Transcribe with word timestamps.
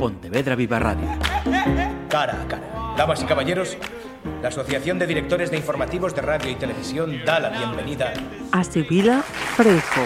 Pontevedra 0.00 0.56
Viva 0.56 0.78
Radio. 0.78 1.06
Cara 2.08 2.40
a 2.40 2.48
cara. 2.48 2.94
Damas 2.96 3.22
y 3.22 3.26
caballeros, 3.26 3.76
la 4.40 4.48
Asociación 4.48 4.98
de 4.98 5.06
Directores 5.06 5.50
de 5.50 5.58
Informativos 5.58 6.14
de 6.14 6.22
Radio 6.22 6.50
y 6.50 6.54
Televisión 6.54 7.20
da 7.26 7.38
la 7.38 7.50
bienvenida 7.50 8.14
a 8.50 8.64
Sibila 8.64 9.20
Freijo. 9.20 10.00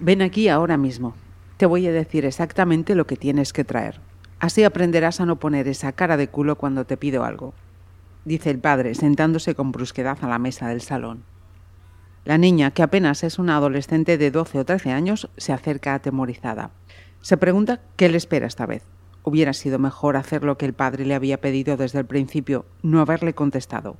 Ven 0.00 0.22
aquí 0.22 0.48
ahora 0.48 0.76
mismo. 0.76 1.14
Te 1.56 1.66
voy 1.66 1.86
a 1.86 1.92
decir 1.92 2.24
exactamente 2.24 2.96
lo 2.96 3.06
que 3.06 3.14
tienes 3.14 3.52
que 3.52 3.62
traer. 3.62 4.00
Así 4.40 4.64
aprenderás 4.64 5.20
a 5.20 5.26
no 5.26 5.36
poner 5.36 5.68
esa 5.68 5.92
cara 5.92 6.16
de 6.16 6.26
culo 6.26 6.56
cuando 6.56 6.84
te 6.84 6.96
pido 6.96 7.22
algo, 7.22 7.54
dice 8.24 8.50
el 8.50 8.58
padre, 8.58 8.96
sentándose 8.96 9.54
con 9.54 9.70
brusquedad 9.70 10.18
a 10.20 10.26
la 10.26 10.40
mesa 10.40 10.66
del 10.66 10.80
salón. 10.80 11.35
La 12.26 12.38
niña, 12.38 12.72
que 12.72 12.82
apenas 12.82 13.22
es 13.22 13.38
una 13.38 13.56
adolescente 13.56 14.18
de 14.18 14.32
12 14.32 14.58
o 14.58 14.64
13 14.64 14.90
años, 14.90 15.30
se 15.36 15.52
acerca 15.52 15.94
atemorizada. 15.94 16.72
Se 17.20 17.36
pregunta 17.36 17.80
qué 17.94 18.08
le 18.08 18.16
espera 18.16 18.48
esta 18.48 18.66
vez. 18.66 18.82
Hubiera 19.22 19.52
sido 19.52 19.78
mejor 19.78 20.16
hacer 20.16 20.42
lo 20.42 20.58
que 20.58 20.66
el 20.66 20.72
padre 20.72 21.06
le 21.06 21.14
había 21.14 21.40
pedido 21.40 21.76
desde 21.76 22.00
el 22.00 22.04
principio, 22.04 22.66
no 22.82 23.00
haberle 23.00 23.36
contestado. 23.36 23.96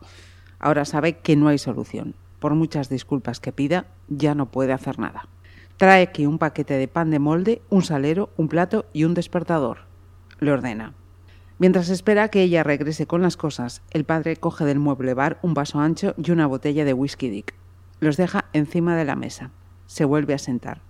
Ahora 0.59 0.85
sabe 0.85 1.19
que 1.19 1.37
no 1.37 1.47
hay 1.47 1.59
solución. 1.59 2.17
Por 2.41 2.57
muchas 2.57 2.89
disculpas 2.89 3.39
que 3.39 3.53
pida, 3.53 3.87
ya 4.09 4.35
no 4.35 4.47
puede 4.47 4.73
hacer 4.73 4.99
nada. 4.99 5.29
Trae 5.77 6.03
aquí 6.03 6.27
un 6.27 6.39
paquete 6.39 6.75
de 6.75 6.89
pan 6.89 7.13
de 7.13 7.21
molde, 7.21 7.63
un 7.71 7.83
salero, 7.83 8.31
un 8.37 8.49
plato 8.49 8.87
y 8.93 9.05
un 9.05 9.15
despertador. 9.15 9.83
Le 10.41 10.51
ordena. 10.51 10.95
Mientras 11.61 11.91
espera 11.91 12.29
que 12.29 12.43
ella 12.43 12.65
regrese 12.65 13.07
con 13.07 13.23
las 13.23 13.37
cosas, 13.37 13.83
el 13.93 14.05
padre 14.05 14.35
coge 14.35 14.65
del 14.65 14.81
mueble 14.81 15.15
bar 15.15 15.39
un 15.43 15.55
vaso 15.55 15.79
ancho 15.79 16.17
y 16.17 16.33
una 16.33 16.49
botella 16.49 16.85
de 16.85 16.93
whisky 16.93 17.29
dick. 17.31 17.55
Los 18.07 18.17
deja 18.17 18.45
encima 18.53 18.95
de 18.95 19.05
la 19.05 19.17
mesa. 19.17 19.51
Se 19.87 20.05
vuelve 20.05 20.33
a 20.33 20.39
sentar. 20.39 20.81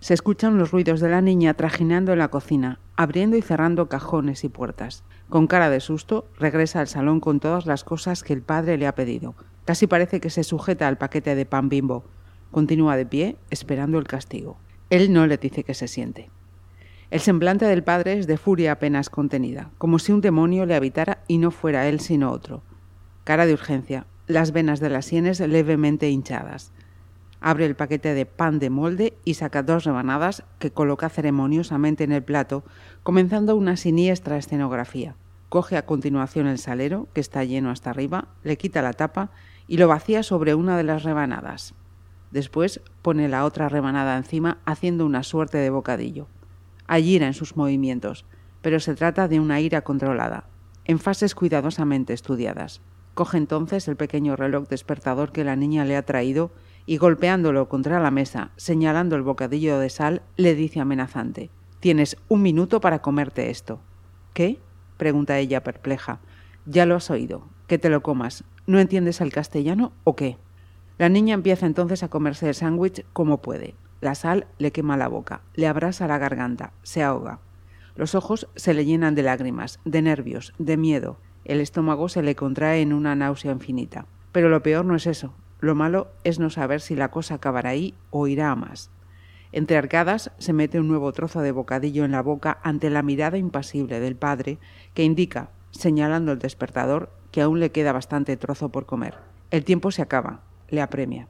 Se 0.00 0.14
escuchan 0.14 0.58
los 0.58 0.72
ruidos 0.72 0.98
de 0.98 1.08
la 1.08 1.20
niña 1.20 1.54
trajinando 1.54 2.12
en 2.12 2.18
la 2.18 2.26
cocina, 2.26 2.80
abriendo 2.96 3.36
y 3.36 3.42
cerrando 3.42 3.88
cajones 3.88 4.42
y 4.42 4.48
puertas. 4.48 5.04
Con 5.28 5.46
cara 5.46 5.70
de 5.70 5.78
susto, 5.78 6.26
regresa 6.40 6.80
al 6.80 6.88
salón 6.88 7.20
con 7.20 7.38
todas 7.38 7.66
las 7.66 7.84
cosas 7.84 8.24
que 8.24 8.32
el 8.32 8.42
padre 8.42 8.78
le 8.78 8.88
ha 8.88 8.96
pedido. 8.96 9.36
Casi 9.64 9.86
parece 9.86 10.18
que 10.18 10.28
se 10.28 10.42
sujeta 10.42 10.88
al 10.88 10.98
paquete 10.98 11.36
de 11.36 11.46
pan 11.46 11.68
bimbo. 11.68 12.04
Continúa 12.50 12.96
de 12.96 13.06
pie, 13.06 13.36
esperando 13.50 14.00
el 14.00 14.08
castigo. 14.08 14.58
Él 14.90 15.12
no 15.12 15.24
le 15.28 15.36
dice 15.36 15.62
que 15.62 15.74
se 15.74 15.86
siente. 15.86 16.30
El 17.12 17.20
semblante 17.20 17.66
del 17.66 17.84
padre 17.84 18.18
es 18.18 18.26
de 18.26 18.38
furia 18.38 18.72
apenas 18.72 19.08
contenida, 19.08 19.70
como 19.78 20.00
si 20.00 20.10
un 20.10 20.20
demonio 20.20 20.66
le 20.66 20.74
habitara 20.74 21.22
y 21.28 21.38
no 21.38 21.52
fuera 21.52 21.86
él 21.86 22.00
sino 22.00 22.32
otro. 22.32 22.64
Cara 23.22 23.46
de 23.46 23.52
urgencia, 23.52 24.08
las 24.26 24.52
venas 24.52 24.80
de 24.80 24.90
las 24.90 25.06
sienes 25.06 25.40
levemente 25.40 26.10
hinchadas. 26.10 26.72
Abre 27.40 27.66
el 27.66 27.76
paquete 27.76 28.14
de 28.14 28.26
pan 28.26 28.58
de 28.58 28.70
molde 28.70 29.16
y 29.24 29.34
saca 29.34 29.62
dos 29.62 29.84
rebanadas 29.84 30.42
que 30.58 30.70
coloca 30.70 31.08
ceremoniosamente 31.08 32.04
en 32.04 32.12
el 32.12 32.22
plato, 32.22 32.64
comenzando 33.02 33.56
una 33.56 33.76
siniestra 33.76 34.36
escenografía. 34.36 35.14
Coge 35.48 35.76
a 35.76 35.86
continuación 35.86 36.48
el 36.48 36.58
salero, 36.58 37.06
que 37.12 37.20
está 37.20 37.44
lleno 37.44 37.70
hasta 37.70 37.90
arriba, 37.90 38.28
le 38.42 38.56
quita 38.56 38.82
la 38.82 38.94
tapa 38.94 39.30
y 39.68 39.76
lo 39.76 39.86
vacía 39.86 40.22
sobre 40.22 40.54
una 40.54 40.76
de 40.76 40.82
las 40.82 41.04
rebanadas. 41.04 41.74
Después 42.32 42.80
pone 43.02 43.28
la 43.28 43.44
otra 43.44 43.68
rebanada 43.68 44.16
encima 44.16 44.58
haciendo 44.64 45.06
una 45.06 45.22
suerte 45.22 45.58
de 45.58 45.70
bocadillo. 45.70 46.26
Hay 46.88 47.08
ira 47.14 47.26
en 47.28 47.34
sus 47.34 47.56
movimientos, 47.56 48.24
pero 48.60 48.80
se 48.80 48.94
trata 48.96 49.28
de 49.28 49.38
una 49.38 49.60
ira 49.60 49.82
controlada, 49.82 50.44
en 50.84 50.98
fases 50.98 51.34
cuidadosamente 51.34 52.12
estudiadas. 52.12 52.80
Coge 53.16 53.38
entonces 53.38 53.88
el 53.88 53.96
pequeño 53.96 54.36
reloj 54.36 54.68
despertador 54.68 55.32
que 55.32 55.42
la 55.42 55.56
niña 55.56 55.86
le 55.86 55.96
ha 55.96 56.02
traído 56.02 56.50
y 56.84 56.98
golpeándolo 56.98 57.66
contra 57.66 57.98
la 57.98 58.10
mesa, 58.10 58.50
señalando 58.58 59.16
el 59.16 59.22
bocadillo 59.22 59.78
de 59.78 59.88
sal, 59.88 60.20
le 60.36 60.54
dice 60.54 60.80
amenazante 60.80 61.48
Tienes 61.80 62.18
un 62.28 62.42
minuto 62.42 62.82
para 62.82 63.00
comerte 63.00 63.48
esto. 63.48 63.80
¿Qué? 64.34 64.60
pregunta 64.98 65.38
ella 65.38 65.64
perpleja. 65.64 66.20
Ya 66.66 66.84
lo 66.84 66.94
has 66.94 67.08
oído. 67.08 67.48
Que 67.68 67.78
te 67.78 67.88
lo 67.88 68.02
comas. 68.02 68.44
¿No 68.66 68.80
entiendes 68.80 69.22
el 69.22 69.32
castellano 69.32 69.94
o 70.04 70.14
qué? 70.14 70.36
La 70.98 71.08
niña 71.08 71.32
empieza 71.32 71.64
entonces 71.64 72.02
a 72.02 72.08
comerse 72.08 72.48
el 72.48 72.54
sándwich 72.54 73.06
como 73.14 73.40
puede. 73.40 73.76
La 74.02 74.14
sal 74.14 74.46
le 74.58 74.72
quema 74.72 74.98
la 74.98 75.08
boca, 75.08 75.40
le 75.54 75.66
abrasa 75.66 76.06
la 76.06 76.18
garganta, 76.18 76.74
se 76.82 77.02
ahoga. 77.02 77.40
Los 77.94 78.14
ojos 78.14 78.46
se 78.56 78.74
le 78.74 78.84
llenan 78.84 79.14
de 79.14 79.22
lágrimas, 79.22 79.80
de 79.86 80.02
nervios, 80.02 80.52
de 80.58 80.76
miedo. 80.76 81.16
El 81.46 81.60
estómago 81.60 82.08
se 82.08 82.22
le 82.22 82.34
contrae 82.34 82.80
en 82.80 82.92
una 82.92 83.14
náusea 83.14 83.52
infinita. 83.52 84.06
Pero 84.32 84.48
lo 84.48 84.64
peor 84.64 84.84
no 84.84 84.96
es 84.96 85.06
eso. 85.06 85.32
Lo 85.60 85.76
malo 85.76 86.08
es 86.24 86.40
no 86.40 86.50
saber 86.50 86.80
si 86.80 86.96
la 86.96 87.12
cosa 87.12 87.34
acabará 87.34 87.70
ahí 87.70 87.94
o 88.10 88.26
irá 88.26 88.50
a 88.50 88.56
más. 88.56 88.90
Entre 89.52 89.76
arcadas 89.76 90.32
se 90.38 90.52
mete 90.52 90.80
un 90.80 90.88
nuevo 90.88 91.12
trozo 91.12 91.42
de 91.42 91.52
bocadillo 91.52 92.04
en 92.04 92.10
la 92.10 92.20
boca 92.20 92.58
ante 92.64 92.90
la 92.90 93.02
mirada 93.02 93.38
impasible 93.38 94.00
del 94.00 94.16
padre 94.16 94.58
que 94.92 95.04
indica, 95.04 95.50
señalando 95.70 96.32
el 96.32 96.40
despertador, 96.40 97.12
que 97.30 97.42
aún 97.42 97.60
le 97.60 97.70
queda 97.70 97.92
bastante 97.92 98.36
trozo 98.36 98.70
por 98.70 98.86
comer. 98.86 99.14
El 99.52 99.64
tiempo 99.64 99.92
se 99.92 100.02
acaba, 100.02 100.40
le 100.68 100.82
apremia. 100.82 101.28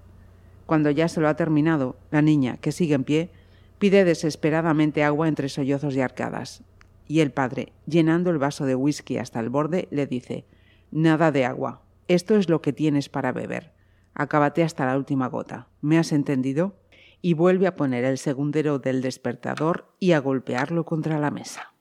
Cuando 0.64 0.90
ya 0.90 1.08
se 1.08 1.20
lo 1.20 1.28
ha 1.28 1.36
terminado, 1.36 1.96
la 2.10 2.22
niña, 2.22 2.56
que 2.56 2.72
sigue 2.72 2.94
en 2.94 3.04
pie, 3.04 3.30
pide 3.78 4.04
desesperadamente 4.04 5.04
agua 5.04 5.28
entre 5.28 5.50
sollozos 5.50 5.94
y 5.94 6.00
arcadas. 6.00 6.64
Y 7.08 7.20
el 7.20 7.32
padre, 7.32 7.72
llenando 7.86 8.30
el 8.30 8.38
vaso 8.38 8.64
de 8.66 8.74
whisky 8.74 9.18
hasta 9.18 9.40
el 9.40 9.48
borde, 9.48 9.88
le 9.90 10.06
dice 10.06 10.44
Nada 10.90 11.32
de 11.32 11.44
agua. 11.44 11.82
Esto 12.08 12.36
es 12.36 12.48
lo 12.48 12.62
que 12.62 12.72
tienes 12.72 13.08
para 13.08 13.32
beber. 13.32 13.72
Acábate 14.14 14.62
hasta 14.62 14.86
la 14.86 14.96
última 14.96 15.28
gota. 15.28 15.68
¿Me 15.80 15.98
has 15.98 16.12
entendido? 16.12 16.76
Y 17.22 17.34
vuelve 17.34 17.66
a 17.66 17.76
poner 17.76 18.04
el 18.04 18.18
segundero 18.18 18.78
del 18.78 19.02
despertador 19.02 19.92
y 19.98 20.12
a 20.12 20.20
golpearlo 20.20 20.84
contra 20.84 21.18
la 21.18 21.30
mesa. 21.30 21.72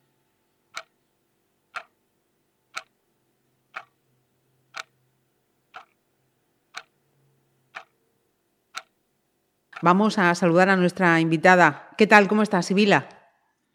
Vamos 9.81 10.17
a 10.17 10.33
saludar 10.33 10.69
a 10.69 10.75
nuestra 10.75 11.19
invitada. 11.19 11.89
¿Qué 11.97 12.07
tal? 12.07 12.27
¿Cómo 12.27 12.41
estás, 12.41 12.65
Sibila? 12.65 13.14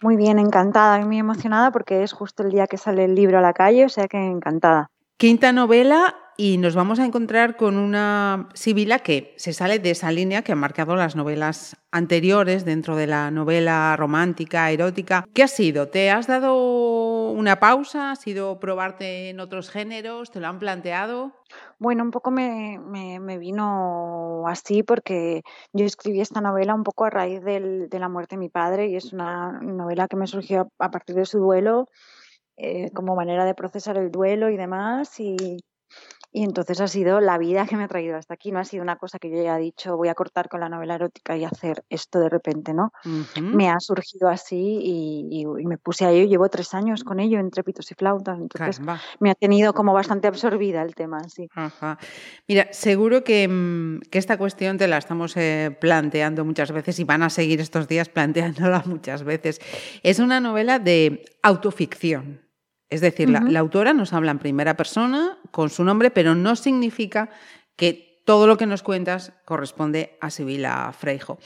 Muy 0.02 0.16
bien, 0.16 0.38
encantada 0.38 1.00
y 1.00 1.04
muy 1.04 1.18
emocionada 1.18 1.70
porque 1.70 2.02
es 2.02 2.12
justo 2.12 2.42
el 2.42 2.50
día 2.50 2.66
que 2.66 2.78
sale 2.78 3.04
el 3.04 3.14
libro 3.14 3.38
a 3.38 3.42
la 3.42 3.52
calle, 3.52 3.84
o 3.84 3.88
sea 3.88 4.08
que 4.08 4.16
encantada. 4.16 4.90
Quinta 5.18 5.52
novela 5.52 6.16
y 6.38 6.56
nos 6.56 6.74
vamos 6.74 6.98
a 6.98 7.04
encontrar 7.04 7.58
con 7.58 7.76
una 7.76 8.48
Sibila 8.54 9.00
que 9.00 9.34
se 9.36 9.52
sale 9.52 9.78
de 9.78 9.90
esa 9.90 10.10
línea 10.10 10.40
que 10.40 10.52
han 10.52 10.58
marcado 10.58 10.96
las 10.96 11.14
novelas 11.14 11.76
anteriores 11.90 12.64
dentro 12.64 12.96
de 12.96 13.06
la 13.06 13.30
novela 13.30 13.94
romántica, 13.98 14.70
erótica. 14.70 15.26
¿Qué 15.34 15.42
ha 15.42 15.48
sido? 15.48 15.88
¿Te 15.88 16.10
has 16.10 16.26
dado 16.26 17.32
una 17.32 17.60
pausa? 17.60 18.12
¿Ha 18.12 18.16
sido 18.16 18.58
probarte 18.58 19.28
en 19.28 19.40
otros 19.40 19.68
géneros? 19.68 20.30
¿Te 20.30 20.40
lo 20.40 20.48
han 20.48 20.58
planteado? 20.58 21.32
Bueno, 21.80 22.04
un 22.04 22.10
poco 22.10 22.30
me, 22.30 22.78
me, 22.78 23.38
vino 23.38 24.44
así 24.46 24.82
porque 24.82 25.42
yo 25.72 25.86
escribí 25.86 26.20
esta 26.20 26.42
novela 26.42 26.74
un 26.74 26.84
poco 26.84 27.06
a 27.06 27.10
raíz 27.10 27.42
de 27.42 27.88
la 27.98 28.08
muerte 28.10 28.36
de 28.36 28.40
mi 28.40 28.50
padre 28.50 28.88
y 28.88 28.96
es 28.96 29.14
una 29.14 29.52
novela 29.62 30.06
que 30.06 30.16
me 30.16 30.26
surgió 30.26 30.68
a 30.78 30.90
partir 30.90 31.16
de 31.16 31.24
su 31.24 31.38
duelo. 31.38 31.88
Eh, 32.62 32.90
como 32.92 33.16
manera 33.16 33.46
de 33.46 33.54
procesar 33.54 33.96
el 33.96 34.10
duelo 34.10 34.50
y 34.50 34.58
demás. 34.58 35.18
Y, 35.18 35.64
y 36.32 36.44
entonces 36.44 36.80
ha 36.80 36.86
sido 36.86 37.20
la 37.20 37.38
vida 37.38 37.66
que 37.66 37.76
me 37.76 37.84
ha 37.84 37.88
traído 37.88 38.16
hasta 38.16 38.34
aquí. 38.34 38.52
No 38.52 38.60
ha 38.60 38.64
sido 38.64 38.82
una 38.82 38.96
cosa 38.96 39.18
que 39.18 39.30
yo 39.30 39.40
haya 39.40 39.56
dicho, 39.56 39.96
voy 39.96 40.08
a 40.08 40.14
cortar 40.14 40.48
con 40.48 40.60
la 40.60 40.68
novela 40.68 40.94
erótica 40.94 41.36
y 41.36 41.44
hacer 41.44 41.84
esto 41.88 42.20
de 42.20 42.28
repente, 42.28 42.72
¿no? 42.72 42.92
Me 43.40 43.68
ha 43.68 43.80
surgido 43.80 44.28
así 44.28 44.78
y, 45.30 45.46
me 45.66 45.76
puse 45.76 46.04
a 46.04 46.10
ello. 46.10 46.28
Llevo 46.28 46.48
tres 46.48 46.72
años 46.74 47.02
con 47.02 47.18
ello, 47.18 47.40
entre 47.40 47.64
pitos 47.64 47.90
y 47.90 47.94
flautas. 47.94 48.38
Entonces 48.38 48.80
me 49.18 49.30
ha 49.30 49.34
tenido 49.34 49.74
como 49.74 49.92
bastante 49.92 50.28
absorbida 50.28 50.82
el 50.82 50.94
tema, 50.94 51.20
sí. 51.28 51.48
Mira, 52.46 52.68
seguro 52.72 53.24
que, 53.24 53.48
mm, 53.48 54.00
que, 54.10 54.18
esta 54.18 54.38
cuestión 54.38 54.78
te 54.78 54.86
la 54.86 54.98
estamos 54.98 55.36
eh, 55.36 55.76
planteando 55.80 56.44
muchas 56.44 56.70
veces 56.70 56.98
y 57.00 57.04
van 57.04 57.22
a 57.22 57.30
seguir 57.30 57.60
estos 57.60 57.88
días 57.88 58.08
planteándola 58.08 58.82
muchas 58.86 59.24
veces. 59.24 59.60
Es 60.02 60.20
una 60.20 60.40
novela 60.40 60.78
de 60.78 61.24
autoficción. 61.42 62.49
Es 62.90 63.00
decir, 63.00 63.30
la, 63.30 63.60
autora 63.60 63.92
nos 63.92 64.12
habla 64.12 64.32
en 64.32 64.40
primera 64.40 64.76
persona 64.76 65.38
con 65.52 65.70
su 65.70 65.84
nombre, 65.84 66.10
pero 66.10 66.34
no 66.34 66.56
significa 66.56 67.30
que 67.76 68.22
todo 68.26 68.48
lo 68.48 68.56
que 68.56 68.66
nos 68.66 68.82
cuentas 68.82 69.32
corresponde 69.44 70.18
a 70.20 70.30
Sibila 70.30 70.92
Freijo. 70.92 71.38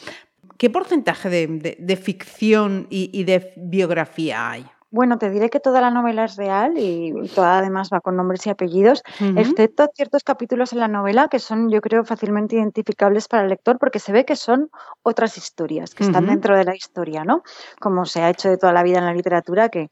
¿Qué 0.56 0.70
porcentaje 0.70 1.29
de, 1.29 1.96
ficción 1.96 2.87
y, 2.88 3.25
de 3.25 3.52
biografía 3.56 4.50
hay? 4.50 4.64
Bueno, 4.91 5.19
te 5.19 5.29
diré 5.29 5.50
que 5.50 5.58
toda 5.58 5.81
la 5.81 5.91
novela 5.91 6.25
es 6.25 6.37
real 6.37 6.75
y 6.79 7.12
toda 7.35 7.58
además 7.58 7.91
va 7.93 8.00
con 8.00 8.17
nombres 8.17 8.46
y 8.46 8.50
apellidos, 8.50 9.02
excepto 9.37 9.88
ciertos 9.93 10.23
capítulos 10.23 10.73
en 10.73 10.79
la 10.79 10.87
novela 10.87 11.26
que 11.26 11.41
son, 11.41 11.69
yo 11.69 11.81
creo, 11.81 12.05
fácilmente 12.05 12.55
identificables 12.56 13.26
para 13.26 13.43
el 13.43 13.49
lector 13.49 13.79
porque 13.79 13.99
se 13.99 14.12
ve 14.12 14.25
que 14.25 14.37
son 14.37 14.70
otras 15.02 15.37
historias, 15.37 15.96
que 15.96 16.05
están 16.05 16.26
dentro 16.26 16.56
de 16.56 16.64
la 16.64 16.76
historia, 16.76 17.25
¿no? 17.25 17.43
Como 17.81 18.06
se 18.06 18.23
ha 18.23 18.31
hecho 18.31 18.49
de 18.49 18.56
toda 18.56 18.73
la 18.73 18.85
vida 18.85 18.99
en 18.99 19.06
la 19.06 19.14
literatura, 19.14 19.69
que 19.69 19.91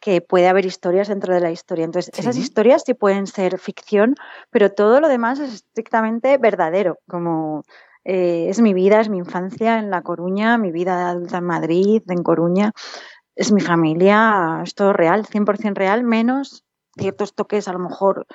que 0.00 0.20
puede 0.20 0.48
haber 0.48 0.66
historias 0.66 1.08
dentro 1.08 1.34
de 1.34 1.40
la 1.40 1.50
historia. 1.50 1.84
Entonces, 1.84 2.16
esas 2.16 2.36
historias 2.36 2.82
sí 2.86 2.94
pueden 2.94 3.26
ser 3.26 3.58
ficción, 3.58 4.14
pero 4.50 4.70
todo 4.70 5.00
lo 5.00 5.08
demás 5.08 5.40
es 5.40 5.54
estrictamente 5.54 6.38
verdadero, 6.38 6.98
como 7.08 7.64
eh, 8.04 8.46
es 8.48 8.60
mi 8.60 8.74
vida, 8.74 9.00
es 9.00 9.08
mi 9.08 9.18
infancia 9.18 9.78
en 9.78 9.90
La 9.90 10.02
Coruña, 10.02 10.56
mi 10.58 10.70
vida 10.70 11.10
adulta 11.10 11.38
en 11.38 11.44
Madrid, 11.44 12.02
en 12.08 12.22
Coruña, 12.22 12.72
es 13.34 13.52
mi 13.52 13.60
familia, 13.60 14.60
es 14.64 14.74
todo 14.74 14.92
real, 14.92 15.26
100% 15.26 15.74
real, 15.74 16.04
menos 16.04 16.64
ciertos 16.96 17.34
toques 17.34 17.68
a 17.68 17.72
lo 17.72 17.78
mejor 17.78 18.26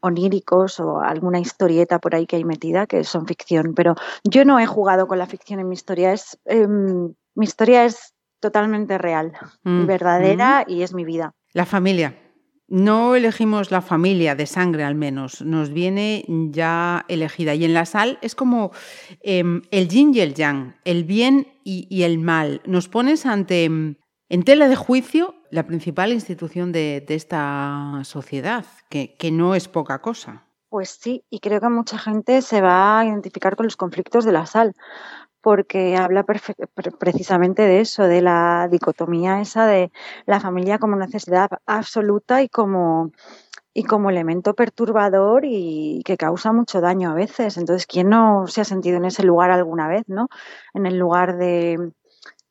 oníricos 0.00 0.80
o 0.80 1.00
alguna 1.00 1.40
historieta 1.40 1.98
por 1.98 2.14
ahí 2.14 2.26
que 2.26 2.36
hay 2.36 2.44
metida 2.44 2.86
que 2.86 3.04
son 3.04 3.26
ficción, 3.26 3.74
pero 3.74 3.94
yo 4.24 4.44
no 4.44 4.58
he 4.58 4.66
jugado 4.66 5.06
con 5.06 5.18
la 5.18 5.26
ficción 5.26 5.60
en 5.60 5.68
mi 5.68 5.74
historia, 5.74 6.12
es, 6.12 6.38
em, 6.44 7.14
mi 7.34 7.44
historia 7.44 7.84
es 7.84 8.11
totalmente 8.42 8.98
real, 8.98 9.32
Mm, 9.64 9.86
verdadera 9.86 10.64
y 10.66 10.82
es 10.82 10.92
mi 10.92 11.04
vida. 11.04 11.32
La 11.54 11.64
familia. 11.64 12.18
No 12.68 13.14
elegimos 13.14 13.70
la 13.70 13.82
familia 13.82 14.34
de 14.34 14.46
sangre 14.46 14.82
al 14.84 14.94
menos, 14.94 15.42
nos 15.42 15.70
viene 15.70 16.24
ya 16.50 17.04
elegida. 17.08 17.54
Y 17.54 17.64
en 17.64 17.74
la 17.74 17.84
sal 17.84 18.18
es 18.22 18.34
como 18.34 18.70
em, 19.20 19.62
el 19.70 19.88
yin 19.88 20.14
y 20.14 20.20
el 20.20 20.34
yang, 20.34 20.74
el 20.84 21.04
bien 21.04 21.46
y, 21.64 21.86
y 21.90 22.02
el 22.02 22.18
mal. 22.18 22.62
Nos 22.66 22.88
pones 22.88 23.26
ante, 23.26 23.64
em, 23.64 23.96
en 24.28 24.42
tela 24.42 24.68
de 24.68 24.76
juicio, 24.76 25.34
la 25.50 25.66
principal 25.66 26.12
institución 26.12 26.72
de, 26.72 27.04
de 27.06 27.14
esta 27.14 28.00
sociedad, 28.04 28.64
que, 28.88 29.14
que 29.18 29.30
no 29.30 29.54
es 29.54 29.68
poca 29.68 30.00
cosa. 30.00 30.46
Pues 30.70 30.88
sí, 30.88 31.22
y 31.28 31.40
creo 31.40 31.60
que 31.60 31.68
mucha 31.68 31.98
gente 31.98 32.40
se 32.40 32.62
va 32.62 33.00
a 33.00 33.04
identificar 33.04 33.56
con 33.56 33.66
los 33.66 33.76
conflictos 33.76 34.24
de 34.24 34.32
la 34.32 34.46
sal, 34.46 34.72
porque 35.42 35.96
habla 35.96 36.24
precisamente 36.98 37.62
de 37.62 37.80
eso, 37.80 38.04
de 38.04 38.22
la 38.22 38.68
dicotomía 38.70 39.40
esa 39.40 39.66
de 39.66 39.90
la 40.26 40.40
familia 40.40 40.78
como 40.78 40.96
necesidad 40.96 41.48
absoluta 41.66 42.42
y 42.42 42.48
como, 42.48 43.12
y 43.74 43.84
como 43.84 44.10
elemento 44.10 44.54
perturbador 44.54 45.44
y 45.46 46.02
que 46.04 46.16
causa 46.16 46.52
mucho 46.52 46.80
daño 46.80 47.10
a 47.10 47.14
veces. 47.14 47.56
Entonces, 47.58 47.86
¿quién 47.86 48.08
no 48.10 48.46
se 48.46 48.60
ha 48.62 48.64
sentido 48.64 48.98
en 48.98 49.06
ese 49.06 49.22
lugar 49.24 49.50
alguna 49.50 49.88
vez, 49.88 50.04
no? 50.08 50.28
En 50.74 50.86
el 50.86 50.98
lugar 50.98 51.38
de, 51.38 51.92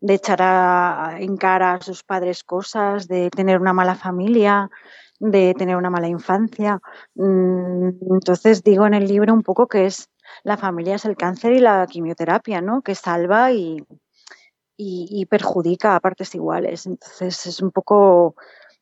de 0.02 0.14
echar 0.14 0.40
a- 0.42 1.18
en 1.20 1.38
cara 1.38 1.74
a 1.76 1.82
sus 1.82 2.04
padres 2.04 2.44
cosas, 2.44 3.08
de 3.08 3.30
tener 3.30 3.60
una 3.62 3.74
mala 3.74 3.96
familia, 3.96 4.70
de 5.20 5.54
tener 5.58 5.76
una 5.78 5.90
mala 5.92 6.08
infancia. 6.08 6.80
Mm, 7.16 7.90
Entonces 8.14 8.64
digo 8.64 8.86
en 8.88 8.94
el 8.96 9.08
libro 9.08 9.34
un 9.34 9.44
poco 9.44 9.68
que 9.68 9.86
es 9.86 10.08
la 10.44 10.58
familia 10.58 10.96
es 10.96 11.06
el 11.06 11.16
cáncer 11.18 11.54
y 11.54 11.60
la 11.60 11.86
quimioterapia, 11.88 12.62
¿no? 12.62 12.82
Que 12.82 12.96
salva 12.96 13.52
y, 13.52 13.84
y- 14.78 15.08
y 15.10 15.26
perjudica 15.26 15.96
a 15.96 16.00
partes 16.00 16.34
iguales. 16.36 16.86
Entonces 16.86 17.46
es 17.46 17.62
un 17.62 17.72
poco 17.72 18.36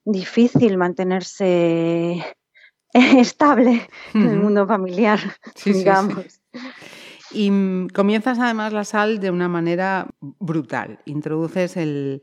difícil 0.06 0.78
mantenerse 0.78 2.24
estable 2.94 3.88
en 4.14 4.30
el 4.30 4.38
mundo 4.40 4.66
familiar, 4.68 5.20
Sí, 5.20 5.30
sí, 5.56 5.74
sí. 5.74 5.80
digamos. 5.80 6.42
Y 7.32 7.88
comienzas 7.94 8.40
además 8.40 8.74
la 8.74 8.84
sal 8.86 9.20
de 9.20 9.30
una 9.30 9.48
manera 9.48 10.08
brutal. 10.20 11.00
Introduces 11.06 11.78
el, 11.78 12.22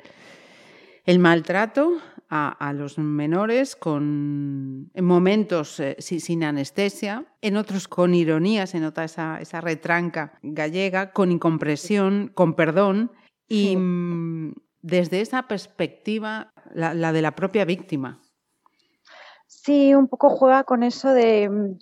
el 1.04 1.18
maltrato 1.20 1.98
a, 2.28 2.48
a 2.48 2.72
los 2.72 2.98
menores 2.98 3.76
con 3.76 4.90
en 4.94 5.04
momentos 5.04 5.78
eh, 5.80 5.96
si- 5.98 6.20
sin 6.20 6.42
anestesia, 6.44 7.24
en 7.40 7.56
otros 7.56 7.88
con 7.88 8.14
ironía, 8.14 8.66
se 8.66 8.80
nota 8.80 9.04
esa, 9.04 9.40
esa 9.40 9.60
retranca 9.60 10.38
gallega, 10.42 11.12
con 11.12 11.30
incompresión, 11.32 12.30
con 12.34 12.54
perdón 12.54 13.12
y 13.48 13.68
Sí. 13.68 13.76
mm, 13.76 14.52
desde 14.82 15.20
esa 15.20 15.44
perspectiva, 15.48 16.52
la, 16.74 16.94
la 16.94 17.12
de 17.12 17.22
la 17.22 17.34
propia 17.34 17.64
víctima. 17.64 18.20
Sí, 19.46 19.94
un 19.94 20.08
poco 20.08 20.30
juega 20.30 20.64
con 20.64 20.82
eso 20.82 21.12
de, 21.12 21.48
mm, 21.48 21.78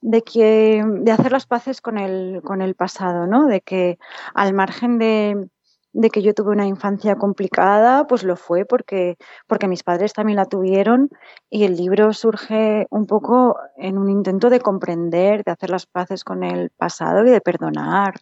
de 0.00 0.22
que 0.22 0.84
de 0.86 1.10
hacer 1.12 1.32
las 1.32 1.46
paces 1.46 1.80
con 1.80 1.98
el, 1.98 2.40
con 2.44 2.62
el 2.62 2.74
pasado, 2.76 3.26
¿no? 3.26 3.46
De 3.46 3.60
que 3.60 3.98
al 4.34 4.54
margen 4.54 4.98
de, 4.98 5.48
de 5.92 6.10
que 6.10 6.22
yo 6.22 6.34
tuve 6.34 6.52
una 6.52 6.66
infancia 6.66 7.16
complicada, 7.16 8.06
pues 8.06 8.22
lo 8.22 8.36
fue 8.36 8.64
porque, 8.64 9.16
porque 9.46 9.68
mis 9.68 9.82
padres 9.82 10.12
también 10.12 10.36
la 10.36 10.44
tuvieron 10.44 11.08
y 11.50 11.64
el 11.64 11.76
libro 11.76 12.12
surge 12.12 12.86
un 12.90 13.06
poco 13.06 13.56
en 13.76 13.98
un 13.98 14.10
intento 14.10 14.50
de 14.50 14.60
comprender, 14.60 15.44
de 15.44 15.52
hacer 15.52 15.70
las 15.70 15.86
paces 15.86 16.24
con 16.24 16.44
el 16.44 16.70
pasado 16.70 17.26
y 17.26 17.30
de 17.30 17.40
perdonar 17.40 18.14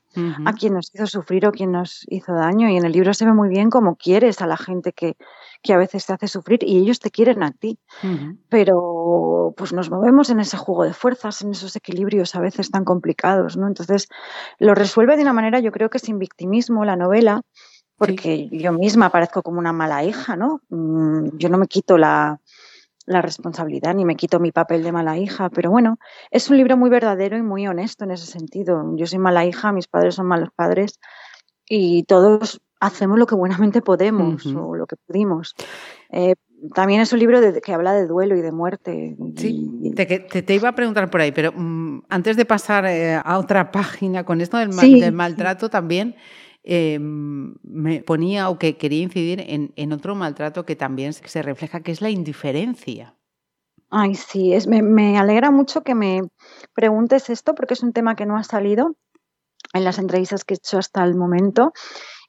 a 0.44 0.52
quien 0.52 0.74
nos 0.74 0.94
hizo 0.94 1.06
sufrir 1.06 1.46
o 1.46 1.52
quien 1.52 1.72
nos 1.72 2.04
hizo 2.08 2.32
daño. 2.32 2.68
Y 2.68 2.76
en 2.76 2.84
el 2.84 2.92
libro 2.92 3.12
se 3.14 3.26
ve 3.26 3.32
muy 3.32 3.48
bien 3.48 3.68
cómo 3.68 3.96
quieres 3.96 4.40
a 4.40 4.46
la 4.46 4.56
gente 4.56 4.92
que, 4.92 5.16
que 5.66 5.74
a 5.74 5.78
veces 5.78 6.06
te 6.06 6.12
hace 6.14 6.28
sufrir 6.28 6.60
y 6.62 6.78
ellos 6.78 7.00
te 7.00 7.10
quieren 7.10 7.42
a 7.42 7.52
ti 7.52 7.78
pero 8.48 9.54
pues 9.56 9.72
nos 9.72 9.90
movemos 9.90 10.30
en 10.30 10.40
ese 10.40 10.56
juego 10.56 10.84
de 10.84 10.92
fuerzas, 10.92 11.42
en 11.42 11.50
esos 11.50 11.76
equilibrios 11.76 12.34
a 12.34 12.40
veces 12.40 12.70
tan 12.70 12.84
complicados, 12.84 13.56
¿no? 13.56 13.66
Entonces 13.66 14.08
lo 14.58 14.74
resuelve 14.74 15.16
de 15.16 15.22
una 15.22 15.32
manera, 15.32 15.60
yo 15.60 15.72
creo 15.72 15.90
que 15.90 15.98
sin 15.98 16.18
victimismo 16.18 16.84
la 16.84 16.96
novela, 16.96 17.42
porque 17.96 18.48
yo 18.50 18.72
misma 18.72 19.10
parezco 19.10 19.42
como 19.42 19.58
una 19.58 19.72
mala 19.72 20.04
hija, 20.04 20.36
¿no? 20.36 20.60
Mm, 20.68 21.36
Yo 21.38 21.48
no 21.48 21.58
me 21.58 21.66
quito 21.66 21.96
la, 21.96 22.40
la 23.06 23.22
responsabilidad 23.22 23.94
ni 23.94 24.04
me 24.04 24.16
quito 24.16 24.40
mi 24.40 24.52
papel 24.52 24.82
de 24.82 24.92
mala 24.92 25.16
hija, 25.16 25.48
pero 25.48 25.70
bueno, 25.70 25.98
es 26.30 26.50
un 26.50 26.58
libro 26.58 26.76
muy 26.76 26.90
verdadero 26.90 27.36
y 27.36 27.42
muy 27.42 27.66
honesto 27.66 28.04
en 28.04 28.10
ese 28.10 28.26
sentido. 28.26 28.84
Yo 28.96 29.06
soy 29.06 29.18
mala 29.18 29.46
hija, 29.46 29.72
mis 29.72 29.86
padres 29.86 30.16
son 30.16 30.26
malos 30.26 30.50
padres 30.54 30.98
y 31.68 32.04
todos 32.04 32.60
hacemos 32.80 33.18
lo 33.18 33.26
que 33.26 33.34
buenamente 33.34 33.82
podemos 33.82 34.46
o 34.46 34.74
lo 34.74 34.86
que 34.86 34.96
pudimos. 34.96 35.54
Eh, 36.10 36.34
también 36.74 37.00
es 37.00 37.12
un 37.12 37.18
libro 37.18 37.40
de- 37.40 37.60
que 37.60 37.72
habla 37.74 37.92
de 37.92 38.06
duelo 38.06 38.36
y 38.36 38.40
de 38.40 38.52
muerte. 38.52 39.16
Sí, 39.36 39.70
y- 39.82 39.90
te, 39.94 40.06
que- 40.06 40.20
te- 40.20 40.42
te 40.42 40.54
iba 40.54 40.68
a 40.70 40.74
preguntar 40.74 41.10
por 41.10 41.20
ahí, 41.20 41.32
pero 41.32 41.52
mm, 41.52 42.02
antes 42.08 42.36
de 42.36 42.44
pasar 42.44 42.86
eh, 42.86 43.14
a 43.22 43.38
otra 43.38 43.70
página 43.72 44.24
con 44.24 44.40
esto 44.40 44.56
del, 44.58 44.72
Sí, 44.72 45.10
maltrato 45.12 45.68
también, 45.68 46.16
eh, 46.64 46.98
me 47.00 48.02
ponía 48.02 48.48
o 48.50 48.58
que 48.58 48.76
quería 48.76 49.02
incidir 49.02 49.44
en, 49.46 49.72
en 49.76 49.92
otro 49.92 50.14
maltrato 50.14 50.64
que 50.64 50.74
también 50.76 51.12
se 51.12 51.42
refleja, 51.42 51.80
que 51.80 51.92
es 51.92 52.00
la 52.00 52.10
indiferencia. 52.10 53.14
Ay, 53.90 54.16
sí, 54.16 54.52
es, 54.52 54.66
me, 54.66 54.82
me 54.82 55.16
alegra 55.16 55.52
mucho 55.52 55.82
que 55.82 55.94
me 55.94 56.22
preguntes 56.74 57.30
esto 57.30 57.54
porque 57.54 57.74
es 57.74 57.82
un 57.84 57.92
tema 57.92 58.16
que 58.16 58.26
no 58.26 58.36
ha 58.36 58.42
salido 58.42 58.96
en 59.72 59.84
las 59.84 59.98
entrevistas 60.00 60.44
que 60.44 60.54
he 60.54 60.56
hecho 60.56 60.78
hasta 60.78 61.04
el 61.04 61.14
momento 61.14 61.72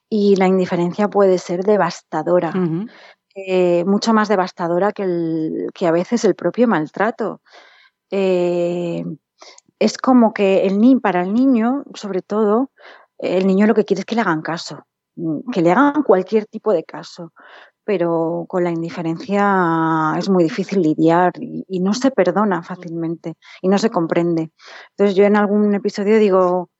y 0.08 0.36
la 0.36 0.46
indiferencia 0.46 1.08
puede 1.08 1.38
ser 1.38 1.64
devastadora. 1.64 2.52
Eh, 3.34 3.84
mucho 3.84 4.12
más 4.12 4.28
devastadora 4.28 4.92
que, 4.92 5.04
el, 5.04 5.70
que 5.72 5.86
a 5.86 5.92
veces 5.92 6.24
el 6.24 6.34
propio 6.34 6.66
maltrato. 6.66 7.40
Eh, 8.10 9.04
es 9.78 9.98
como 9.98 10.32
que 10.32 10.66
el 10.66 10.78
ni 10.78 10.96
para 10.96 11.22
el 11.22 11.32
niño, 11.32 11.84
sobre 11.94 12.22
todo, 12.22 12.72
el 13.18 13.46
niño 13.46 13.66
lo 13.66 13.74
que 13.74 13.84
quiere 13.84 14.00
es 14.00 14.06
que 14.06 14.16
le 14.16 14.22
hagan 14.22 14.42
caso, 14.42 14.86
mm, 15.16 15.50
que 15.52 15.62
le 15.62 15.70
hagan 15.70 16.02
cualquier 16.02 16.46
tipo 16.46 16.72
de 16.72 16.82
caso, 16.84 17.32
pero 17.84 18.44
con 18.48 18.64
la 18.64 18.70
indiferencia 18.70 20.14
es 20.18 20.28
muy 20.28 20.44
difícil 20.44 20.82
lidiar 20.82 21.32
y, 21.40 21.64
y 21.68 21.80
no 21.80 21.94
se 21.94 22.10
perdona 22.10 22.62
fácilmente 22.62 23.36
y 23.62 23.68
no 23.68 23.78
se 23.78 23.90
comprende. 23.90 24.50
Entonces 24.90 25.14
yo 25.14 25.24
en 25.24 25.36
algún 25.36 25.74
episodio 25.74 26.18
digo, 26.18 26.70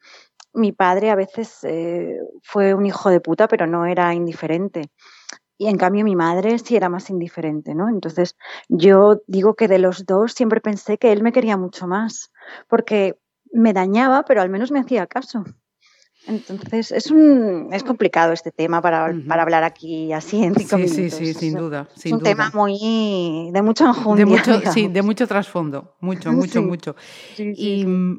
mi 0.58 0.72
padre 0.72 1.10
a 1.10 1.14
veces 1.14 1.64
eh, 1.64 2.18
fue 2.42 2.74
un 2.74 2.86
hijo 2.86 3.10
de 3.10 3.20
puta, 3.20 3.48
pero 3.48 3.66
no 3.66 3.86
era 3.86 4.14
indiferente. 4.14 4.90
Y 5.56 5.66
en 5.66 5.76
cambio 5.76 6.04
mi 6.04 6.14
madre 6.14 6.58
sí 6.58 6.76
era 6.76 6.88
más 6.88 7.10
indiferente, 7.10 7.74
¿no? 7.74 7.88
Entonces 7.88 8.36
yo 8.68 9.22
digo 9.26 9.54
que 9.54 9.66
de 9.66 9.78
los 9.78 10.06
dos 10.06 10.32
siempre 10.32 10.60
pensé 10.60 10.98
que 10.98 11.10
él 11.12 11.22
me 11.22 11.32
quería 11.32 11.56
mucho 11.56 11.86
más, 11.86 12.32
porque 12.68 13.18
me 13.52 13.72
dañaba, 13.72 14.24
pero 14.24 14.40
al 14.40 14.50
menos 14.50 14.70
me 14.70 14.80
hacía 14.80 15.06
caso. 15.06 15.44
Entonces 16.28 16.92
es 16.92 17.10
un 17.10 17.70
es 17.72 17.82
complicado 17.82 18.32
este 18.32 18.50
tema 18.52 18.82
para, 18.82 19.14
para 19.26 19.42
hablar 19.42 19.64
aquí 19.64 20.12
así 20.12 20.44
en 20.44 20.54
cinco 20.54 20.76
Sí, 20.76 20.82
minutos. 20.82 21.18
sí, 21.18 21.26
sí, 21.32 21.34
sin 21.34 21.54
Es- 21.54 21.58
duda. 21.58 21.88
Es 21.96 22.02
sin 22.02 22.14
un 22.16 22.22
tema 22.22 22.50
muy 22.54 23.50
de 23.52 23.62
mucha 23.62 23.84
De 23.84 23.90
enjundia. 23.90 24.26
mucho, 24.26 24.60
sí, 24.72 24.88
de 24.88 25.02
mucho 25.02 25.26
trasfondo, 25.26 25.96
mucho, 26.00 26.30
mucho, 26.32 26.60
Sí, 26.60 26.66
mucho. 26.66 26.96
sí, 27.34 27.52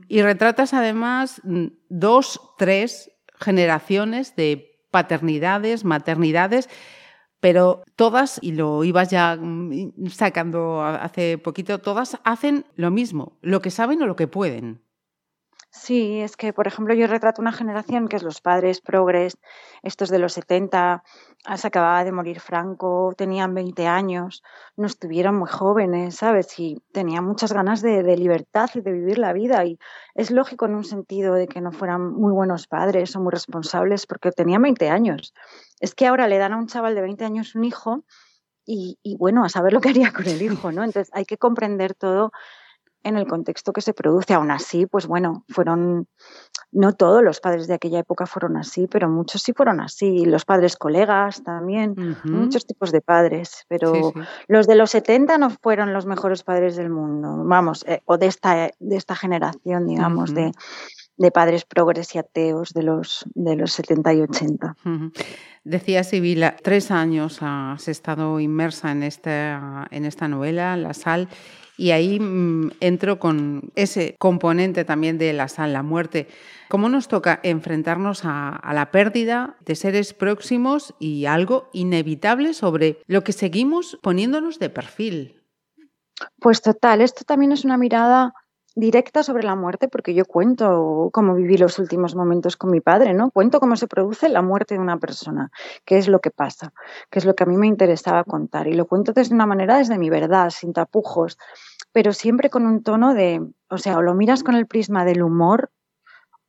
Y, 0.10 0.22
retratas 0.22 0.74
además 0.74 1.40
mm, 1.44 1.66
dos, 1.90 2.42
tres 2.58 3.12
generaciones 3.40 4.36
de 4.36 4.66
paternidades, 4.92 5.86
maternidades, 5.86 6.68
pero 7.40 7.84
todas, 7.96 8.40
y 8.42 8.52
lo 8.54 8.84
ibas 8.84 9.10
ya 9.12 9.38
mm, 9.40 10.08
sacando 10.10 10.82
hace 10.84 11.38
poquito, 11.38 11.78
todas 11.80 12.18
hacen 12.24 12.66
lo 12.76 12.90
mismo, 12.92 13.38
lo 13.42 13.62
que 13.62 13.70
saben 13.72 14.02
o 14.02 14.08
lo 14.08 14.16
que 14.16 14.28
pueden. 14.28 14.82
Sí, 15.72 16.20
es 16.22 16.36
que, 16.36 16.52
por 16.52 16.66
ejemplo, 16.66 16.96
yo 16.96 17.06
retrato 17.06 17.44
una 17.44 17.52
generación 17.52 18.08
que 18.08 18.16
es 18.16 18.24
los 18.24 18.42
padres 18.42 18.82
progres, 18.82 19.38
estos 19.84 20.10
de 20.10 20.18
los 20.18 20.34
70, 20.34 21.04
ah, 21.46 21.58
se 21.58 21.68
acababa 21.68 22.04
de 22.04 22.12
morir 22.12 22.40
Franco, 22.40 23.14
tenían 23.16 23.54
20 23.54 23.86
años, 23.86 24.42
no 24.76 24.88
estuvieron 24.88 25.36
muy 25.38 25.48
jóvenes, 25.48 26.16
¿sabes? 26.16 26.60
Y 26.60 26.82
tenían 26.92 27.24
muchas 27.24 27.54
ganas 27.54 27.84
de, 27.84 28.02
de 28.02 28.18
libertad 28.18 28.68
y 28.74 28.82
de 28.82 28.92
vivir 28.92 29.20
la 29.20 29.32
vida. 29.32 29.64
Y 29.64 29.78
es 30.16 30.32
lógico 30.32 30.66
en 30.66 30.74
un 30.74 30.84
sentido 30.84 31.36
de 31.36 31.48
que 31.48 31.62
no 31.62 31.72
fueran 31.72 32.14
muy 32.14 32.32
buenos 32.32 32.66
padres 32.66 33.16
o 33.16 33.20
muy 33.20 33.32
responsables 33.32 34.08
porque 34.08 34.32
tenían 34.32 34.64
20 34.64 34.90
años. 34.90 35.36
Es 35.80 35.94
que 35.94 36.08
ahora 36.08 36.28
le 36.28 36.40
dan 36.40 36.54
a 36.54 36.58
un 36.58 36.66
chaval 36.66 36.96
de 36.96 37.02
20 37.02 37.26
años 37.26 37.54
un 37.54 37.64
hijo 37.64 38.06
y, 38.66 38.98
y 39.04 39.18
bueno, 39.18 39.46
a 39.46 39.50
saber 39.50 39.74
lo 39.74 39.82
que 39.82 39.90
haría 39.90 40.12
con 40.12 40.28
el 40.28 40.42
hijo, 40.42 40.72
¿no? 40.72 40.84
Entonces 40.84 41.12
hay 41.14 41.26
que 41.26 41.38
comprender 41.38 41.94
todo 41.94 42.32
en 43.04 43.18
el 43.18 43.28
contexto 43.28 43.74
que 43.74 43.82
se 43.82 43.94
produce. 43.94 44.34
Aún 44.34 44.52
así, 44.52 44.86
pues 44.86 45.08
bueno, 45.08 45.46
fueron 45.50 46.08
no 46.72 46.94
todos 46.94 47.24
los 47.24 47.40
padres 47.40 47.68
de 47.68 47.74
aquella 47.74 48.00
época 48.00 48.26
fueron 48.26 48.58
así, 48.58 48.88
pero 48.88 49.10
muchos 49.10 49.42
sí 49.42 49.54
fueron 49.54 49.80
así. 49.80 50.26
Los 50.26 50.46
padres 50.46 50.76
colegas 50.76 51.44
también, 51.44 51.96
muchos 52.24 52.66
tipos 52.66 52.92
de 52.92 53.02
padres. 53.02 53.66
Pero 53.68 54.14
los 54.48 54.68
de 54.68 54.76
los 54.76 54.92
70 54.92 55.38
no 55.38 55.50
fueron 55.50 55.94
los 55.94 56.06
mejores 56.06 56.44
padres 56.44 56.76
del 56.76 56.90
mundo, 56.90 57.44
vamos, 57.46 57.84
eh, 57.88 58.02
o 58.06 58.18
de 58.18 58.28
esta, 58.28 58.72
de 58.80 58.96
esta 58.96 59.16
generación, 59.16 59.88
digamos, 59.88 60.34
de, 60.34 60.52
de, 61.20 61.32
padres 61.32 61.66
progres 61.66 62.16
y 62.16 62.18
ateos 62.18 62.74
de 62.74 62.84
los, 62.84 63.26
de 63.36 63.56
los 63.56 63.74
70 63.74 64.14
y 64.14 64.22
80. 64.22 64.76
Decía 65.64 66.04
Sibila, 66.04 66.56
tres 66.56 66.90
años 66.90 67.40
has 67.42 67.88
estado 67.88 68.40
inmersa 68.40 68.92
en 68.92 69.04
esta, 69.04 69.88
en 69.92 70.06
esta 70.06 70.28
novela, 70.28 70.76
La 70.78 70.94
Sal, 70.94 71.30
y 71.80 71.92
ahí 71.92 72.20
mm, 72.20 72.72
entro 72.82 73.20
con 73.20 73.72
ese 73.76 74.16
componente 74.20 74.84
también 74.84 75.18
de 75.18 75.32
la 75.32 75.48
sal, 75.48 75.72
la 75.72 75.82
muerte. 75.82 76.28
¿Cómo 76.68 76.90
nos 76.90 77.08
toca 77.08 77.40
enfrentarnos 77.42 78.22
a, 78.26 78.62
la 78.74 78.92
pérdida 78.92 79.56
de 79.66 79.76
seres 79.76 80.14
próximos 80.14 80.94
y 81.00 81.26
algo 81.26 81.70
inevitable 81.72 82.54
sobre 82.54 83.02
lo 83.08 83.24
que 83.24 83.32
seguimos 83.32 83.98
poniéndonos 84.04 84.60
de 84.60 84.70
perfil? 84.70 85.42
Pues 86.40 86.62
total, 86.62 87.00
esto 87.00 87.24
también 87.24 87.54
es 87.54 87.64
una 87.64 87.78
mirada 87.78 88.34
directa 88.76 89.24
sobre 89.24 89.44
la 89.44 89.56
muerte 89.56 89.88
porque 89.88 90.14
yo 90.14 90.26
cuento 90.26 91.10
cómo 91.12 91.36
viví 91.36 91.58
los 91.58 91.80
últimos 91.80 92.16
momentos 92.16 92.58
con 92.58 92.72
mi 92.72 92.82
padre, 92.82 93.14
¿no? 93.14 93.32
Cuento 93.32 93.60
cómo 93.60 93.76
se 93.76 93.88
produce 93.88 94.30
la 94.30 94.42
muerte 94.42 94.76
de 94.76 94.82
una 94.82 94.98
persona, 94.98 95.52
qué 95.86 95.98
es 95.98 96.08
lo 96.08 96.20
que 96.20 96.32
pasa, 96.32 96.74
qué 97.10 97.20
es 97.20 97.26
lo 97.26 97.36
que 97.36 97.44
a 97.44 97.48
mí 97.48 97.58
me 97.58 97.68
interesaba 97.68 98.24
contar 98.24 98.68
y 98.68 98.74
lo 98.74 98.86
cuento 98.86 99.14
desde 99.14 99.36
una 99.36 99.46
manera 99.46 99.78
desde 99.78 99.98
mi 99.98 100.10
verdad, 100.10 100.50
sin 100.50 100.74
tapujos, 100.74 101.38
pero 101.92 102.14
siempre 102.14 102.50
con 102.50 102.66
un 102.66 102.84
tono 102.84 103.14
de, 103.14 103.42
o 103.70 103.78
sea, 103.78 103.98
o 103.98 104.02
lo 104.02 104.14
miras 104.14 104.44
con 104.44 104.56
el 104.56 104.68
prisma 104.68 105.06
del 105.06 105.24
humor, 105.24 105.72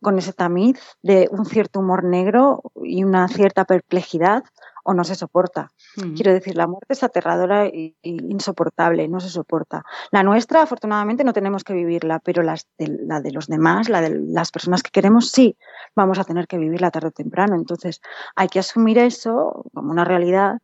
con 0.03 0.19
ese 0.19 0.33
tamiz 0.33 0.79
de 1.03 1.29
un 1.31 1.45
cierto 1.45 1.81
humor 1.81 2.05
negro 2.05 2.63
y 2.83 3.05
una 3.05 3.29
cierta 3.29 3.65
perplejidad, 3.65 4.45
o 4.85 4.95
no 4.95 5.05
se 5.05 5.15
soporta. 5.15 5.71
Quiero 6.15 6.33
decir, 6.33 6.57
la 6.57 6.67
muerte 6.67 6.93
es 6.95 7.03
aterradora 7.03 7.67
e 7.67 7.95
insoportable, 8.03 9.09
no 9.09 9.21
se 9.21 9.29
soporta. 9.29 9.85
La 10.11 10.23
nuestra, 10.23 10.63
afortunadamente, 10.63 11.25
no 11.25 11.33
tenemos 11.33 11.65
que 11.65 11.75
vivirla, 11.75 12.19
pero 12.21 12.43
la 12.43 12.57
de 12.79 13.33
los 13.33 13.47
demás, 13.47 13.89
la 13.89 14.01
de 14.01 14.11
las 14.11 14.51
personas 14.51 14.83
que 14.83 14.91
queremos, 14.91 15.31
sí, 15.31 15.57
vamos 15.95 16.19
a 16.19 16.25
tener 16.25 16.47
que 16.47 16.59
vivirla 16.59 16.91
tarde 16.91 17.09
o 17.09 17.13
temprano. 17.13 17.57
Entonces, 17.57 18.01
hay 18.37 18.49
que 18.49 18.59
asumir 18.59 18.99
eso 18.99 19.65
como 19.75 19.91
una 19.91 20.05
realidad 20.05 20.59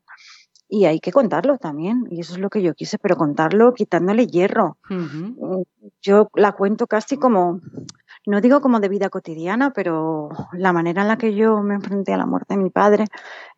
y 0.69 0.85
hay 0.87 0.99
que 1.00 1.12
contarlo 1.12 1.59
también, 1.59 2.07
y 2.11 2.21
eso 2.21 2.35
es 2.35 2.40
lo 2.40 2.50
que 2.50 2.62
yo 2.62 2.75
quise, 2.75 2.99
pero 2.99 3.16
contarlo 3.16 3.73
quitándole 3.73 4.26
hierro. 4.26 4.78
Mm, 4.88 5.62
yo 6.02 6.28
la 6.35 6.52
cuento 6.52 6.87
casi 6.87 7.16
como, 7.16 7.61
no 8.26 8.40
digo 8.40 8.61
como 8.61 8.81
de 8.81 8.88
vida 8.88 9.09
cotidiana, 9.09 9.73
pero 9.73 10.28
la 10.52 10.73
manera 10.73 11.02
en 11.02 11.09
la 11.09 11.19
que 11.19 11.35
yo 11.35 11.62
me 11.62 11.75
enfrenté 11.75 12.12
a 12.12 12.16
la 12.16 12.26
muerte 12.26 12.55
de 12.55 12.62
mi 12.62 12.71
padre 12.71 13.05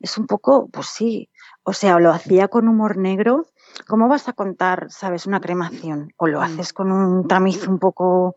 es 0.01 0.19
un 0.19 0.27
poco, 0.27 0.69
pues 0.69 0.89
sí, 0.89 1.31
o 1.69 1.75
sea, 1.75 1.99
lo 2.01 2.11
hacía 2.11 2.49
con 2.49 2.67
humor 2.67 2.97
negro. 2.97 3.47
¿Cómo 3.87 4.09
vas 4.09 4.27
a 4.27 4.33
contar, 4.33 4.87
sabes, 4.89 5.27
una 5.27 5.39
cremación? 5.39 6.15
O 6.17 6.27
lo 6.27 6.41
mm. 6.41 6.43
haces 6.43 6.73
con 6.73 6.91
un 6.91 7.29
tamiz 7.29 7.69
un 7.69 7.79
poco 7.79 8.37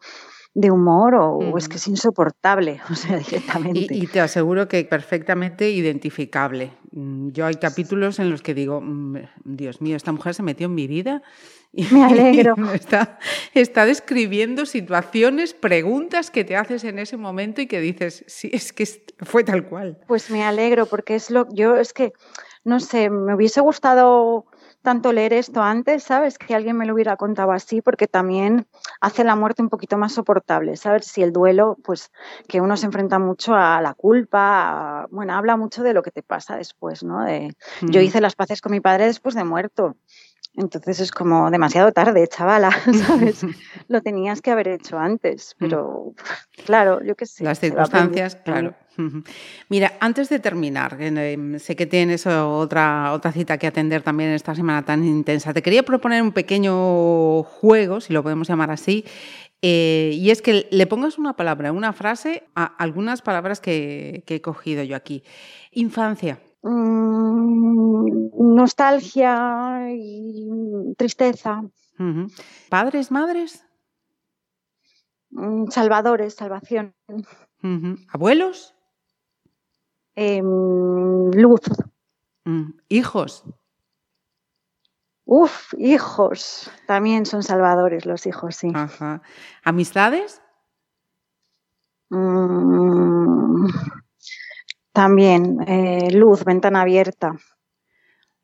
de 0.53 0.69
humor 0.69 1.15
o, 1.15 1.57
es 1.57 1.69
que 1.69 1.77
es 1.77 1.87
insoportable, 1.87 2.81
o 2.91 2.93
sea, 2.95 3.17
directamente. 3.17 3.87
Y, 3.95 4.07
te 4.07 4.19
aseguro 4.19 4.67
que 4.67 4.83
perfectamente 4.83 5.71
identificable. 5.71 6.73
Mm, 6.91 7.29
yo 7.29 7.45
hay 7.45 7.55
capítulos 7.55 8.19
en 8.19 8.29
los 8.29 8.41
que 8.41 8.53
digo, 8.53 8.81
mm, 8.81 9.15
Dios 9.45 9.79
mío, 9.79 9.95
esta 9.95 10.11
mujer 10.11 10.33
se 10.33 10.43
metió 10.43 10.65
en 10.65 10.75
mi 10.75 10.87
vida 10.87 11.21
y 11.60 11.60
me 11.73 12.03
alegro. 12.03 12.55
Está, 12.73 13.17
está 13.53 13.85
describiendo 13.85 14.65
situaciones, 14.65 15.53
preguntas 15.53 16.29
que 16.29 16.43
te 16.43 16.55
haces 16.55 16.83
en 16.83 16.99
ese 16.99 17.17
momento 17.17 17.61
y 17.61 17.67
que 17.67 17.79
dices, 17.79 18.25
sí, 18.27 18.49
es 18.53 18.73
que 18.73 18.85
fue 19.19 19.43
tal 19.43 19.67
cual. 19.67 19.97
Pues 20.07 20.29
me 20.29 20.43
alegro 20.43 20.85
porque 20.85 21.15
es 21.15 21.29
lo, 21.31 21.47
yo 21.53 21.77
es 21.77 21.93
que, 21.93 22.13
no 22.63 22.79
sé, 22.79 23.09
me 23.09 23.35
hubiese 23.35 23.61
gustado 23.61 24.45
tanto 24.81 25.13
leer 25.13 25.33
esto 25.33 25.61
antes, 25.61 26.03
¿sabes? 26.03 26.37
Que 26.37 26.55
alguien 26.55 26.75
me 26.75 26.85
lo 26.85 26.93
hubiera 26.93 27.15
contado 27.15 27.51
así, 27.51 27.81
porque 27.81 28.07
también 28.07 28.67
hace 28.99 29.23
la 29.23 29.35
muerte 29.35 29.61
un 29.61 29.69
poquito 29.69 29.97
más 29.97 30.13
soportable, 30.13 30.75
¿sabes? 30.75 31.05
Si 31.05 31.21
el 31.21 31.31
duelo, 31.31 31.77
pues 31.83 32.11
que 32.47 32.61
uno 32.61 32.75
se 32.77 32.87
enfrenta 32.87 33.19
mucho 33.19 33.53
a 33.53 33.79
la 33.81 33.93
culpa, 33.93 35.07
bueno, 35.11 35.33
habla 35.33 35.55
mucho 35.55 35.83
de 35.83 35.93
lo 35.93 36.01
que 36.01 36.11
te 36.11 36.23
pasa 36.23 36.57
después, 36.57 37.03
¿no? 37.03 37.23
De, 37.23 37.55
Yo 37.81 38.01
mm. 38.01 38.03
hice 38.03 38.21
las 38.21 38.35
paces 38.35 38.61
con 38.61 38.71
mi 38.71 38.79
padre 38.79 39.05
después 39.05 39.35
de 39.35 39.43
muerto. 39.43 39.95
Entonces 40.55 40.99
es 40.99 41.11
como 41.11 41.49
demasiado 41.49 41.91
tarde, 41.91 42.27
chavala, 42.27 42.71
¿sabes? 43.07 43.45
Lo 43.87 44.01
tenías 44.01 44.41
que 44.41 44.51
haber 44.51 44.67
hecho 44.67 44.97
antes, 44.97 45.55
mm. 45.55 45.59
pero 45.59 46.13
claro, 46.65 47.01
yo 47.03 47.15
qué 47.15 47.25
sé. 47.25 47.43
Las 47.43 47.59
circunstancias, 47.59 48.35
claro. 48.35 48.73
Mira, 49.69 49.93
antes 49.99 50.29
de 50.29 50.39
terminar, 50.39 50.97
em, 50.99 51.57
sé 51.59 51.75
que 51.75 51.85
tienes 51.85 52.27
otra, 52.27 53.13
otra 53.13 53.31
cita 53.31 53.57
que 53.57 53.67
atender 53.67 54.01
también 54.01 54.29
en 54.29 54.35
esta 54.35 54.53
semana 54.53 54.83
tan 54.83 55.03
intensa. 55.05 55.53
Te 55.53 55.61
quería 55.61 55.83
proponer 55.83 56.21
un 56.21 56.33
pequeño 56.33 57.43
juego, 57.43 58.01
si 58.01 58.11
lo 58.11 58.21
podemos 58.21 58.47
llamar 58.47 58.71
así, 58.71 59.05
eh, 59.61 60.11
y 60.15 60.31
es 60.31 60.41
que 60.41 60.67
le 60.71 60.87
pongas 60.87 61.17
una 61.17 61.35
palabra, 61.35 61.71
una 61.71 61.93
frase 61.93 62.43
a 62.55 62.65
algunas 62.65 63.21
palabras 63.21 63.61
que, 63.61 64.23
he 64.27 64.41
cogido 64.41 64.83
yo 64.83 64.95
aquí. 64.95 65.23
Infancia. 65.71 66.39
Mm, 66.63 68.29
nostalgia 68.55 69.87
y 69.93 70.93
tristeza. 70.97 71.63
¿Padres, 72.69 73.11
madres? 73.11 73.65
Mm, 75.31 75.67
salvadores, 75.69 76.35
salvación. 76.35 76.93
¿Abuelos? 78.09 78.75
Em, 80.15 81.31
luz. 81.31 81.61
Mm, 82.45 82.71
¿Hijos? 82.89 83.43
Uf, 85.25 85.73
hijos. 85.77 86.69
También 86.87 87.25
son 87.25 87.43
salvadores 87.43 88.05
los 88.05 88.25
hijos, 88.25 88.55
sí. 88.55 88.71
¿Amistades? 89.63 90.41
Mm, 92.09 93.67
también. 94.93 95.61
Eh, 95.67 96.11
luz, 96.11 96.43
ventana 96.43 96.81
abierta. 96.81 97.35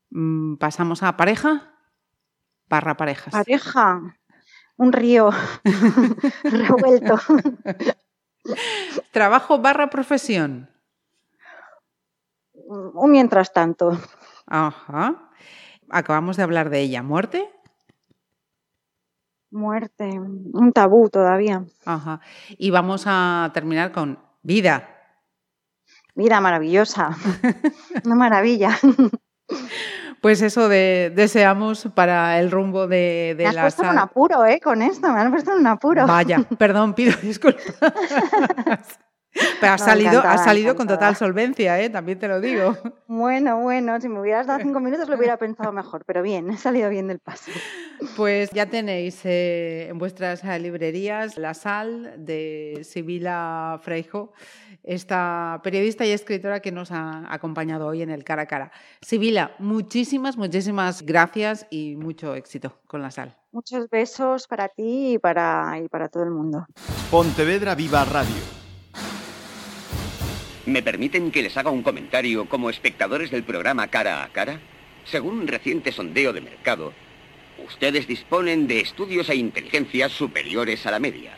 Mm, 0.10 0.56
¿Pasamos 0.56 1.04
a 1.04 1.18
pareja? 1.18 1.74
Barra 2.70 2.98
parejas. 2.98 3.32
Pareja. 3.32 4.18
Un 4.77 4.94
río 4.94 5.32
revuelto. 6.44 7.18
¿Trabajo 9.12 9.60
barra 9.60 9.89
profesión? 9.89 10.70
un 12.70 13.12
mientras 13.12 13.54
tanto. 13.54 13.98
Ajá. 14.46 15.30
Acabamos 15.89 16.38
de 16.38 16.44
hablar 16.44 16.70
de 16.70 16.82
ella. 16.82 17.01
¿Muerte? 17.01 17.50
Muerte, 19.50 20.20
un 20.20 20.74
tabú 20.74 21.10
todavía. 21.10 21.66
Ajá. 21.86 22.20
Y 22.50 22.70
vamos 22.72 23.04
a 23.06 23.51
terminar 23.54 23.94
con 23.94 24.20
vida. 24.44 24.97
Vida 26.17 26.41
maravillosa. 26.41 27.15
Una 28.05 28.15
maravilla. 28.15 28.71
Pues 30.19 30.41
eso 30.41 30.67
de, 30.67 31.12
deseamos 31.15 31.89
para 31.93 32.39
el 32.39 32.50
rumbo 32.50 32.88
de, 32.88 33.36
de 33.38 33.43
me 33.43 33.50
has 33.50 33.57
puesto 33.57 33.83
en 33.83 33.89
un 33.89 34.00
apuro, 34.00 34.43
¿eh? 34.43 34.59
Con 34.59 34.81
esto, 34.81 35.09
me 35.09 35.19
has 35.19 35.29
puesto 35.29 35.51
en 35.51 35.59
un 35.59 35.67
apuro. 35.67 36.07
Vaya, 36.07 36.39
perdón, 36.57 36.95
pido 36.95 37.15
disculpas. 37.21 37.71
Pero 39.59 39.74
ha 39.74 39.77
salido, 39.77 40.21
salido 40.21 40.75
con 40.75 40.88
total 40.88 41.15
solvencia, 41.15 41.79
¿eh? 41.79 41.89
también 41.89 42.19
te 42.19 42.27
lo 42.27 42.41
digo. 42.41 42.75
Bueno, 43.07 43.62
bueno, 43.62 44.00
si 44.01 44.09
me 44.09 44.19
hubieras 44.19 44.47
dado 44.47 44.59
cinco 44.59 44.79
minutos 44.79 45.07
lo 45.09 45.15
hubiera 45.17 45.38
pensado 45.38 45.71
mejor, 45.71 46.03
pero 46.05 46.21
bien, 46.21 46.50
ha 46.50 46.57
salido 46.57 46.89
bien 46.89 47.07
del 47.07 47.19
paso. 47.19 47.51
Pues 48.15 48.50
ya 48.51 48.65
tenéis 48.65 49.21
eh, 49.25 49.88
en 49.89 49.97
vuestras 49.97 50.43
librerías 50.59 51.38
La 51.38 51.53
Sal 51.53 52.13
de 52.17 52.81
Sibila 52.83 53.79
Freijo, 53.83 54.33
esta 54.88 55.60
periodista 55.63 56.06
y 56.06 56.12
escritora 56.12 56.62
que 56.62 56.72
nos 56.72 56.91
ha 56.91 57.32
acompañado 57.32 57.88
hoy 57.88 58.01
en 58.01 58.10
el 58.10 58.24
Cara 58.24 58.44
a 58.44 58.46
Cara. 58.48 58.72
Sibila, 59.01 59.56
muchísimas, 59.60 60.38
muchísimas 60.38 61.03
gracias 61.03 61.67
y 61.70 61.96
mucho 61.96 62.34
éxito 62.34 62.79
con 62.88 63.01
La 63.01 63.12
Sal. 63.12 63.36
Muchos 63.51 63.89
besos 63.89 64.48
para 64.48 64.70
ti 64.70 65.13
y 65.13 65.20
para, 65.20 65.79
y 65.84 65.88
para 65.89 66.10
todo 66.10 66.24
el 66.24 66.32
mundo. 66.32 66.65
Pontevedra 67.12 67.75
Viva 67.75 68.06
Radio 68.06 68.58
¿Me 70.67 70.84
permiten 70.84 71.32
que 71.32 71.41
les 71.41 71.56
haga 71.56 71.72
un 71.72 71.82
comentario 71.82 72.50
como 72.50 72.70
espectadores 72.70 73.32
del 73.32 73.46
programa 73.46 73.88
Cara 73.88 74.22
a 74.22 74.27
Cara? 74.34 74.60
Según 75.06 75.39
un 75.39 75.48
reciente 75.48 75.94
sondeo 75.94 76.34
de 76.34 76.41
mercado, 76.41 76.91
ustedes 77.65 78.06
disponen 78.06 78.67
de 78.67 78.82
estudios 78.82 79.29
e 79.29 79.36
inteligencias 79.36 80.12
superiores 80.12 80.86
a 80.86 80.91
la 80.91 81.00
media. 81.00 81.38